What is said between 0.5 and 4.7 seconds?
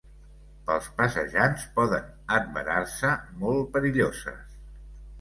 Pels passejants poden adverar-se molt perilloses.